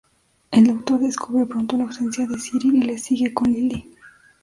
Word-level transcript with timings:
El 0.49 0.65
Doctor 0.65 0.99
descubre 0.99 1.45
pronto 1.45 1.77
la 1.77 1.83
ausencia 1.83 2.25
de 2.25 2.35
Cyril 2.39 2.77
y 2.81 2.87
le 2.87 2.97
sigue 2.97 3.35
con 3.35 3.51
Lily. 3.53 3.87